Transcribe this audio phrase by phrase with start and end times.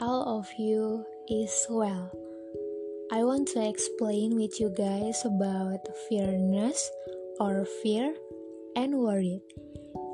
[0.00, 2.08] all of you is well.
[3.12, 6.88] I want to explain with you guys about fearness
[7.36, 8.16] or fear
[8.80, 9.44] and worry.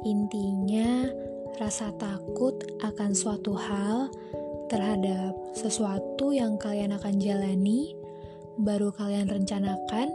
[0.02, 1.06] Intinya,
[1.62, 4.10] rasa takut akan suatu hal
[4.66, 7.94] terhadap sesuatu yang kalian akan jalani,
[8.58, 10.10] baru kalian rencanakan,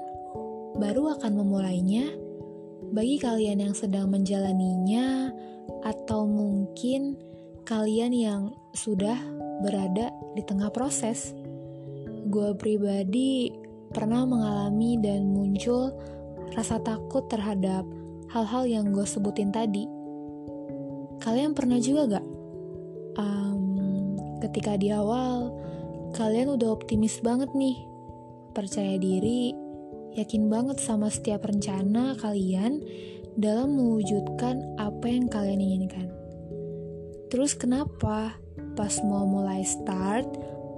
[0.76, 2.12] baru akan memulainya.
[2.92, 5.32] Bagi kalian yang sedang menjalaninya,
[5.88, 7.16] atau mungkin
[7.64, 8.42] kalian yang
[8.76, 11.32] sudah berada di tengah proses.
[12.28, 13.54] Gue pribadi
[13.92, 15.94] pernah mengalami dan muncul
[16.56, 17.84] rasa takut terhadap
[18.32, 19.88] hal-hal yang gue sebutin tadi.
[21.22, 22.28] Kalian pernah juga gak?
[23.20, 25.54] Um, ketika di awal,
[26.18, 27.78] kalian udah optimis banget nih,
[28.56, 29.54] percaya diri,
[30.16, 32.84] yakin banget sama setiap rencana kalian
[33.40, 36.08] dalam mewujudkan apa yang kalian inginkan.
[37.32, 38.36] Terus kenapa
[38.76, 40.28] pas mau mulai start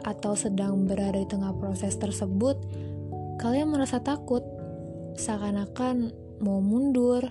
[0.04, 2.60] atau sedang berada di tengah proses tersebut,
[3.40, 4.44] kalian merasa takut,
[5.16, 6.12] seakan-akan
[6.44, 7.24] mau mundur,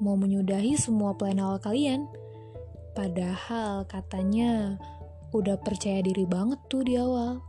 [0.00, 2.08] mau menyudahi semua plan awal kalian.
[2.94, 4.78] Padahal katanya
[5.34, 7.42] udah percaya diri banget tuh di awal.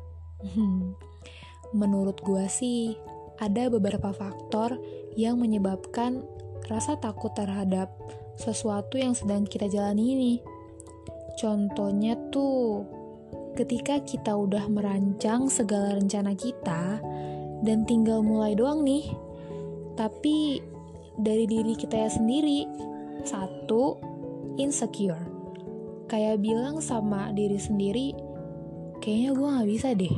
[1.72, 2.98] Menurut gua sih,
[3.38, 4.80] ada beberapa faktor
[5.16, 6.24] yang menyebabkan
[6.66, 7.94] rasa takut terhadap
[8.36, 10.34] sesuatu yang sedang kita jalani ini.
[11.36, 12.88] Contohnya tuh,
[13.60, 17.04] ketika kita udah merancang segala rencana kita
[17.64, 19.04] dan tinggal mulai doang nih,
[20.00, 20.64] tapi
[21.20, 22.64] dari diri kita ya sendiri,
[23.28, 24.00] satu,
[24.56, 25.20] insecure.
[26.08, 28.16] Kayak bilang sama diri sendiri,
[29.04, 30.16] kayaknya gue gak bisa deh.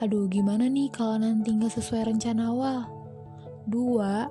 [0.00, 2.78] Aduh, gimana nih kalau nanti gak sesuai rencana awal?
[3.66, 4.30] Dua,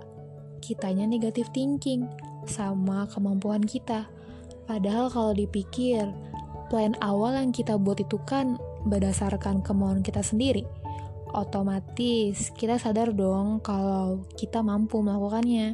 [0.63, 2.07] kitanya negatif thinking
[2.47, 4.07] sama kemampuan kita
[4.69, 6.05] Padahal kalau dipikir,
[6.69, 10.61] plan awal yang kita buat itu kan berdasarkan kemauan kita sendiri.
[11.33, 15.73] Otomatis kita sadar dong kalau kita mampu melakukannya.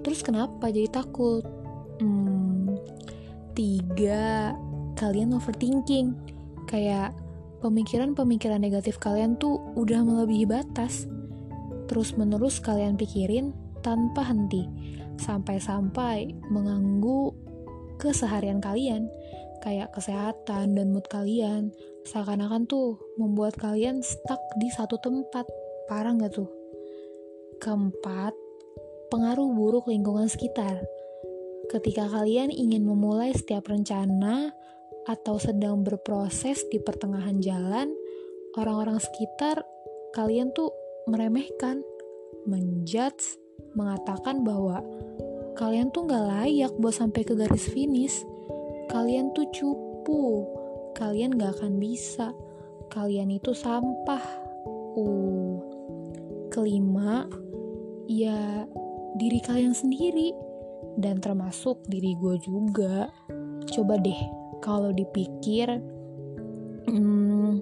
[0.00, 1.44] Terus kenapa jadi takut?
[2.00, 2.80] Hmm,
[3.52, 4.56] tiga,
[4.96, 6.16] kalian overthinking.
[6.64, 7.12] Kayak
[7.60, 11.04] pemikiran-pemikiran negatif kalian tuh udah melebihi batas.
[11.92, 13.52] Terus menerus kalian pikirin
[13.84, 14.64] tanpa henti.
[15.18, 17.32] Sampai-sampai mengganggu
[17.98, 19.10] keseharian kalian,
[19.60, 21.74] kayak kesehatan dan mood kalian,
[22.06, 25.44] seakan-akan tuh membuat kalian stuck di satu tempat.
[25.90, 26.48] Parah nggak tuh?
[27.58, 28.32] Keempat,
[29.10, 30.78] pengaruh buruk lingkungan sekitar.
[31.68, 34.54] Ketika kalian ingin memulai setiap rencana
[35.04, 37.92] atau sedang berproses di pertengahan jalan,
[38.56, 39.66] orang-orang sekitar
[40.16, 40.72] kalian tuh
[41.10, 41.84] meremehkan,
[42.48, 43.36] menjudge,
[43.76, 44.80] mengatakan bahwa
[45.58, 48.22] kalian tuh gak layak buat sampai ke garis finish.
[48.86, 50.46] Kalian tuh cupu.
[50.94, 52.30] Kalian gak akan bisa.
[52.94, 54.22] Kalian itu sampah.
[54.94, 55.58] Uh.
[56.48, 57.28] Kelima,
[58.08, 58.64] ya
[59.18, 60.30] diri kalian sendiri.
[60.94, 63.10] Dan termasuk diri gue juga.
[63.68, 64.18] Coba deh,
[64.62, 65.68] kalau dipikir,
[66.88, 67.60] hmm,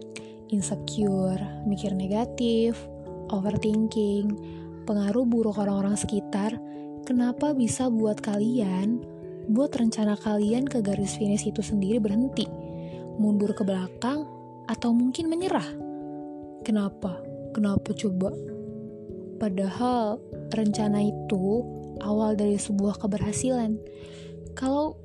[0.52, 2.78] insecure, mikir negatif,
[3.28, 4.30] overthinking,
[4.86, 6.56] pengaruh buruk orang-orang sekitar,
[7.06, 8.98] Kenapa bisa buat kalian,
[9.46, 12.50] buat rencana kalian ke garis finish itu sendiri berhenti,
[13.22, 14.26] mundur ke belakang,
[14.66, 15.70] atau mungkin menyerah?
[16.66, 17.22] Kenapa?
[17.54, 18.34] Kenapa coba?
[19.38, 20.18] Padahal
[20.50, 21.62] rencana itu
[22.02, 23.78] awal dari sebuah keberhasilan.
[24.58, 24.98] Kalau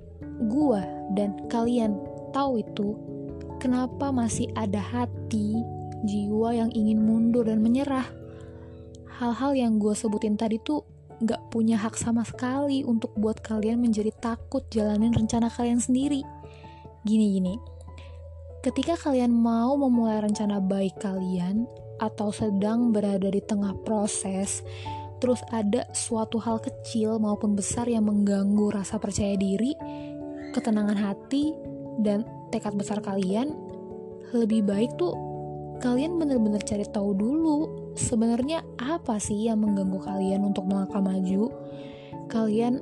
[0.50, 0.82] gua
[1.14, 2.02] dan kalian
[2.34, 2.98] tahu itu,
[3.62, 5.54] kenapa masih ada hati,
[6.10, 8.10] jiwa yang ingin mundur dan menyerah?
[9.22, 10.82] Hal-hal yang gue sebutin tadi tuh
[11.22, 16.26] gak punya hak sama sekali untuk buat kalian menjadi takut jalanin rencana kalian sendiri.
[17.06, 17.58] Gini-gini,
[18.66, 21.66] ketika kalian mau memulai rencana baik kalian
[22.02, 24.66] atau sedang berada di tengah proses,
[25.22, 29.78] terus ada suatu hal kecil maupun besar yang mengganggu rasa percaya diri,
[30.54, 31.54] ketenangan hati,
[32.02, 33.54] dan tekad besar kalian,
[34.34, 35.14] lebih baik tuh
[35.82, 41.52] kalian bener-bener cari tahu dulu sebenarnya apa sih yang mengganggu kalian untuk melangkah maju?
[42.32, 42.80] Kalian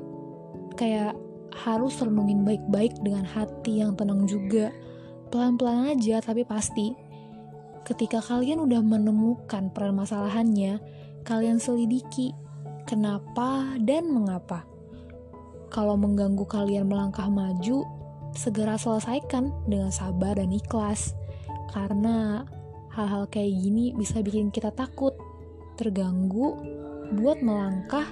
[0.78, 1.18] kayak
[1.54, 4.70] harus renungin baik-baik dengan hati yang tenang juga.
[5.30, 6.94] Pelan-pelan aja tapi pasti.
[7.84, 10.78] Ketika kalian udah menemukan permasalahannya,
[11.26, 12.36] kalian selidiki
[12.86, 14.66] kenapa dan mengapa.
[15.70, 17.86] Kalau mengganggu kalian melangkah maju,
[18.34, 21.14] segera selesaikan dengan sabar dan ikhlas.
[21.70, 22.46] Karena
[22.94, 25.14] hal-hal kayak gini bisa bikin kita takut,
[25.78, 26.58] terganggu
[27.16, 28.06] buat melangkah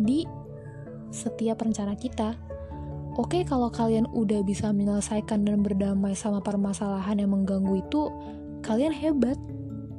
[0.00, 0.26] di
[1.14, 2.34] setiap rencana kita.
[3.14, 8.10] oke kalau kalian udah bisa menyelesaikan dan berdamai sama permasalahan yang mengganggu itu,
[8.66, 9.38] kalian hebat.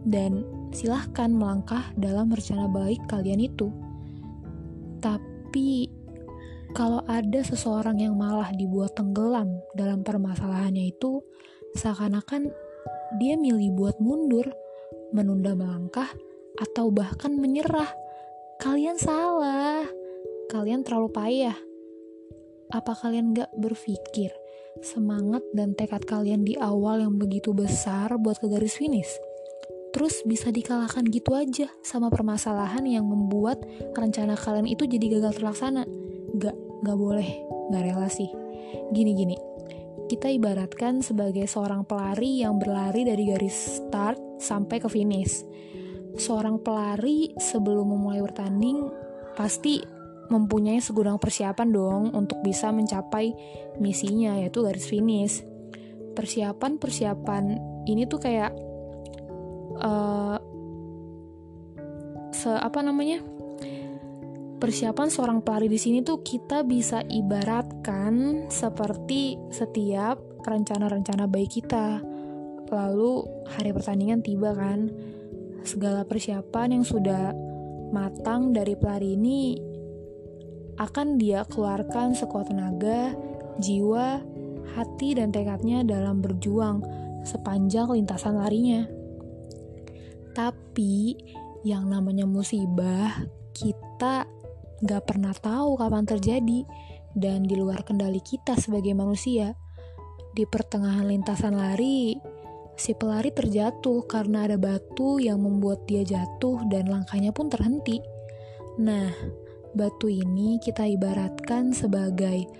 [0.06, 3.74] Dan silahkan melangkah dalam rencana baik kalian itu.
[5.02, 5.90] Tapi,
[6.78, 11.26] kalau ada seseorang yang malah dibuat tenggelam dalam permasalahannya itu,
[11.74, 12.54] seakan-akan
[13.18, 14.50] dia milih buat mundur,
[15.16, 16.10] menunda melangkah,
[16.60, 17.90] atau bahkan menyerah.
[18.60, 19.84] Kalian salah.
[20.48, 21.58] Kalian terlalu payah.
[22.72, 24.34] Apa kalian gak berpikir
[24.84, 29.10] semangat dan tekad kalian di awal yang begitu besar buat ke garis finish?
[29.96, 33.64] Terus bisa dikalahkan gitu aja sama permasalahan yang membuat
[33.96, 35.88] rencana kalian itu jadi gagal terlaksana.
[36.36, 37.28] Gak, gak boleh,
[37.72, 38.28] gak rela sih.
[38.92, 39.40] Gini-gini,
[40.06, 45.46] kita ibaratkan sebagai seorang pelari yang berlari dari garis start sampai ke finish
[46.16, 48.88] seorang pelari sebelum memulai bertanding
[49.36, 49.84] pasti
[50.32, 53.36] mempunyai segudang persiapan dong untuk bisa mencapai
[53.78, 55.46] misinya yaitu garis finish.
[56.16, 57.44] Persiapan-persiapan
[57.86, 58.56] ini tuh kayak
[59.84, 60.40] uh,
[62.32, 63.22] se apa namanya?
[64.66, 72.02] Persiapan seorang pelari di sini tuh kita bisa ibaratkan seperti setiap rencana-rencana baik kita.
[72.74, 74.90] Lalu hari pertandingan tiba kan
[75.62, 77.30] segala persiapan yang sudah
[77.94, 79.54] matang dari pelari ini
[80.82, 83.14] akan dia keluarkan sekuat tenaga,
[83.62, 84.18] jiwa,
[84.74, 86.82] hati, dan tekadnya dalam berjuang
[87.22, 88.90] sepanjang lintasan larinya.
[90.34, 91.14] Tapi
[91.62, 93.14] yang namanya musibah
[93.54, 94.26] kita
[94.84, 96.68] gak pernah tahu kapan terjadi
[97.16, 99.56] dan di luar kendali kita sebagai manusia.
[100.36, 102.20] Di pertengahan lintasan lari,
[102.76, 108.04] Si pelari terjatuh karena ada batu yang membuat dia jatuh dan langkahnya pun terhenti.
[108.84, 109.16] Nah,
[109.72, 112.52] batu ini kita ibaratkan sebagai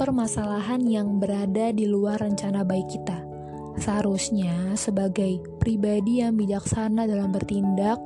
[0.00, 3.33] permasalahan yang berada di luar rencana baik kita.
[3.74, 7.98] Seharusnya sebagai pribadi yang bijaksana dalam bertindak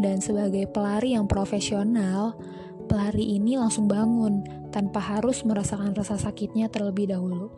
[0.00, 2.40] dan sebagai pelari yang profesional,
[2.88, 7.52] pelari ini langsung bangun tanpa harus merasakan rasa sakitnya terlebih dahulu.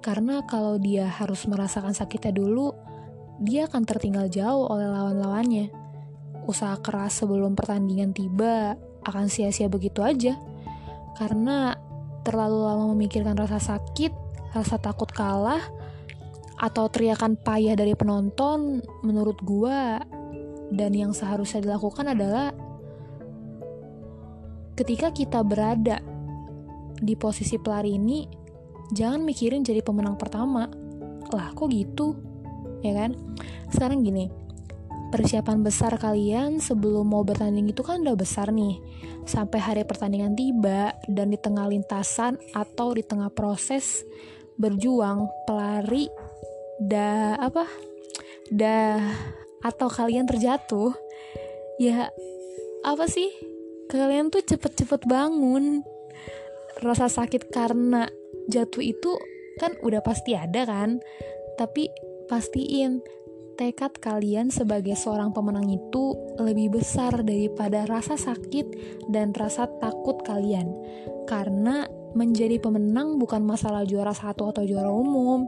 [0.00, 2.72] Karena kalau dia harus merasakan sakitnya dulu,
[3.40, 5.72] dia akan tertinggal jauh oleh lawan-lawannya.
[6.44, 10.36] Usaha keras sebelum pertandingan tiba akan sia-sia begitu aja.
[11.16, 11.72] Karena
[12.24, 14.12] terlalu lama memikirkan rasa sakit,
[14.56, 15.62] rasa takut kalah,
[16.64, 20.00] atau teriakan payah dari penonton, menurut gua,
[20.72, 22.56] dan yang seharusnya dilakukan adalah
[24.72, 26.00] ketika kita berada
[26.96, 28.24] di posisi pelari ini,
[28.96, 30.64] jangan mikirin jadi pemenang pertama.
[31.28, 32.16] Lah kok gitu?
[32.80, 33.12] Ya kan?
[33.68, 34.44] Sekarang gini
[35.14, 38.82] persiapan besar kalian sebelum mau bertanding itu kan udah besar nih.
[39.22, 44.02] Sampai hari pertandingan tiba dan di tengah lintasan atau di tengah proses
[44.58, 46.10] berjuang pelari
[46.80, 47.66] dah apa?
[48.50, 49.00] Dah
[49.64, 50.92] atau kalian terjatuh
[51.80, 52.12] ya
[52.84, 53.32] apa sih?
[53.88, 55.84] Kalian tuh cepet-cepet bangun.
[56.82, 58.10] Rasa sakit karena
[58.50, 59.16] jatuh itu
[59.56, 61.00] kan udah pasti ada kan?
[61.56, 61.88] Tapi
[62.26, 63.00] pastiin
[63.54, 68.66] tekad kalian sebagai seorang pemenang itu lebih besar daripada rasa sakit
[69.08, 70.74] dan rasa takut kalian.
[71.24, 75.44] Karena menjadi pemenang bukan masalah juara satu atau juara umum.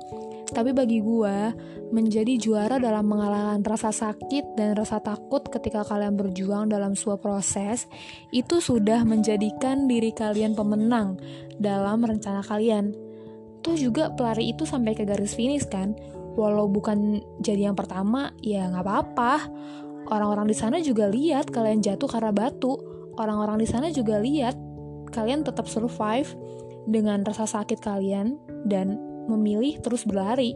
[0.46, 1.54] Tapi bagi gue
[1.90, 7.86] menjadi juara dalam mengalahkan rasa sakit dan rasa takut ketika kalian berjuang dalam sebuah proses
[8.30, 11.18] itu sudah menjadikan diri kalian pemenang
[11.58, 12.94] dalam rencana kalian.
[13.62, 15.94] Toh juga pelari itu sampai ke garis finish kan?
[16.38, 19.34] Walau bukan jadi yang pertama ya nggak apa-apa.
[20.06, 22.78] Orang-orang di sana juga lihat kalian jatuh karena batu.
[23.18, 24.65] Orang-orang di sana juga lihat
[25.16, 26.28] kalian tetap survive
[26.84, 28.36] dengan rasa sakit kalian
[28.68, 30.52] dan memilih terus berlari.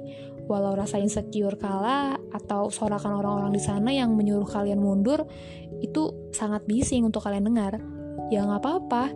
[0.51, 5.23] Walau rasa insecure kalah atau sorakan orang-orang di sana yang menyuruh kalian mundur
[5.79, 7.79] itu sangat bising untuk kalian dengar.
[8.35, 9.15] Ya nggak apa-apa.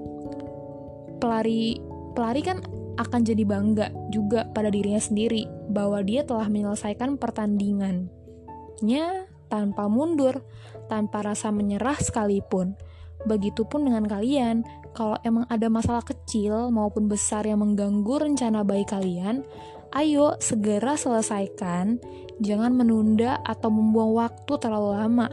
[1.18, 1.78] Pelari
[2.14, 2.62] pelari kan
[2.94, 10.46] akan jadi bangga juga pada dirinya sendiri bahwa dia telah menyelesaikan pertandingannya tanpa mundur,
[10.86, 12.78] tanpa rasa menyerah sekalipun.
[13.24, 14.62] Begitupun dengan kalian,
[14.94, 19.42] kalau emang ada masalah kecil maupun besar yang mengganggu rencana baik kalian,
[19.90, 21.98] ayo segera selesaikan,
[22.38, 25.28] jangan menunda atau membuang waktu terlalu lama.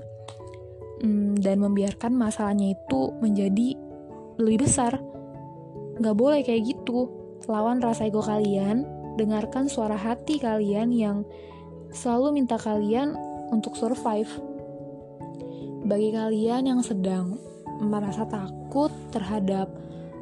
[1.01, 3.77] Hmm, dan membiarkan masalahnya itu menjadi
[4.41, 4.97] lebih besar.
[6.01, 7.09] Gak boleh kayak gitu
[7.45, 8.85] lawan rasa ego kalian,
[9.17, 11.21] dengarkan suara hati kalian yang
[11.93, 13.13] selalu minta kalian
[13.53, 14.29] untuk survive.
[15.85, 17.50] Bagi kalian yang sedang
[17.81, 19.67] merasa takut terhadap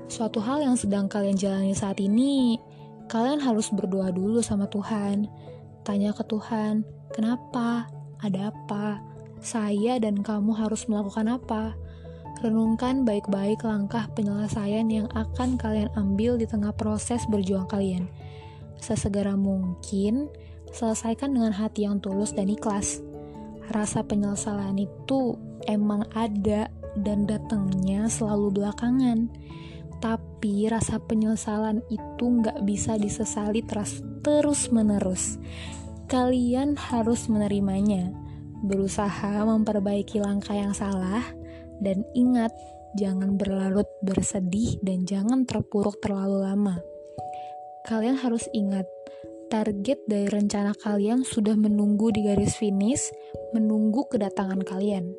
[0.09, 2.57] suatu hal yang sedang kalian jalani saat ini,
[3.11, 5.29] kalian harus berdoa dulu sama Tuhan.
[5.83, 7.91] Tanya ke Tuhan, kenapa?
[8.19, 8.99] Ada apa?
[9.39, 11.77] Saya dan kamu harus melakukan apa?
[12.39, 18.07] Renungkan baik-baik langkah penyelesaian yang akan kalian ambil di tengah proses berjuang kalian.
[18.79, 20.31] Sesegera mungkin,
[20.71, 23.03] selesaikan dengan hati yang tulus dan ikhlas.
[23.69, 25.35] Rasa penyesalan itu
[25.67, 29.29] emang ada dan datangnya selalu belakangan
[29.99, 35.35] tapi rasa penyesalan itu nggak bisa disesali terus terus menerus.
[36.09, 38.09] Kalian harus menerimanya,
[38.65, 41.21] berusaha memperbaiki langkah yang salah,
[41.83, 42.49] dan ingat
[42.97, 46.81] jangan berlarut bersedih dan jangan terpuruk terlalu lama.
[47.85, 48.89] Kalian harus ingat,
[49.53, 53.13] target dari rencana kalian sudah menunggu di garis finish,
[53.53, 55.13] menunggu kedatangan kalian.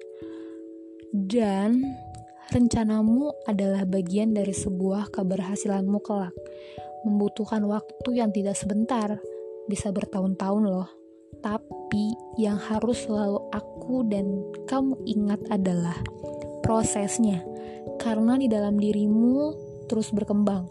[1.10, 1.82] Dan
[2.50, 6.34] Rencanamu adalah bagian dari sebuah keberhasilanmu kelak.
[7.06, 9.22] Membutuhkan waktu yang tidak sebentar,
[9.70, 10.90] bisa bertahun-tahun loh.
[11.38, 12.10] Tapi
[12.42, 15.94] yang harus selalu aku dan kamu ingat adalah
[16.66, 17.38] prosesnya.
[18.02, 19.54] Karena di dalam dirimu
[19.86, 20.66] terus berkembang.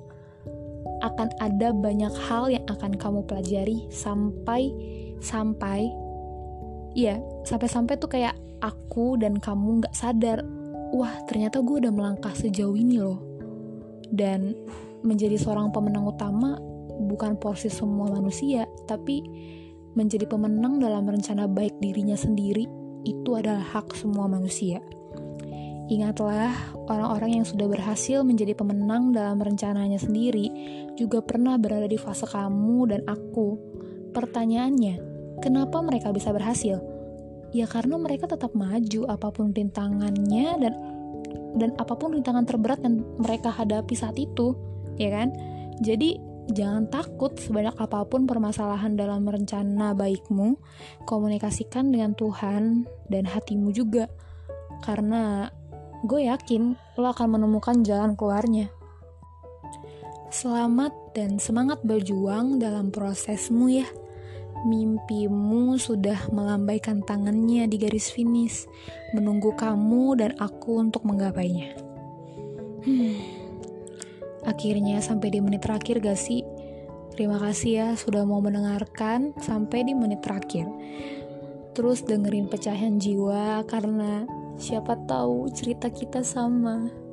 [0.99, 4.67] Akan ada banyak hal yang akan kamu pelajari sampai
[5.23, 5.87] sampai
[6.91, 10.43] ya sampai-sampai tuh kayak aku dan kamu nggak sadar
[10.95, 13.19] wah ternyata gue udah melangkah sejauh ini loh
[14.09, 14.55] dan
[15.05, 16.59] menjadi seorang pemenang utama
[17.09, 19.23] bukan porsi semua manusia tapi
[19.95, 22.67] menjadi pemenang dalam rencana baik dirinya sendiri
[23.07, 24.83] itu adalah hak semua manusia
[25.89, 26.53] Ingatlah,
[26.85, 30.45] orang-orang yang sudah berhasil menjadi pemenang dalam rencananya sendiri
[30.93, 33.57] juga pernah berada di fase kamu dan aku.
[34.13, 35.01] Pertanyaannya,
[35.41, 36.77] kenapa mereka bisa berhasil?
[37.49, 40.73] Ya karena mereka tetap maju apa pun rintangannya dan
[41.57, 44.53] dan apa pun rintangan terberat yang mereka hadapi saat itu
[45.01, 45.33] ya kan?
[45.81, 46.19] Jadi
[46.53, 50.57] jangan takut sebanyak apa pun permasalahan dalam rencana baikmu
[51.05, 54.09] komunikasikan dengan Tuhan dan hatimu juga.
[54.85, 55.49] Karena
[56.05, 58.69] gue yakin lo akan menemukan jalan keluarnya.
[60.29, 63.89] Selamat dan semangat berjuang dalam prosesmu ya
[64.65, 68.67] mimpimu sudah melambaikan tangannya di garis finish,
[69.15, 71.75] menunggu kamu dan aku untuk menggapainya.
[72.83, 73.15] Hmm.
[74.47, 76.43] Akhirnya sampai di menit terakhir gak sih?
[77.13, 80.71] Terima kasih ya sudah mau mendengarkan sampai di menit terakhir.
[81.75, 84.23] Terus dengerin pecahan jiwa karena
[84.55, 87.08] siapa tahu cerita kita sama.